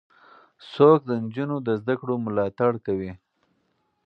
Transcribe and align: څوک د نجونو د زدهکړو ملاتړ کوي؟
څوک 0.73 0.99
د 1.05 1.11
نجونو 1.23 1.55
د 1.67 1.69
زدهکړو 1.81 2.15
ملاتړ 2.25 2.71
کوي؟ 2.85 3.11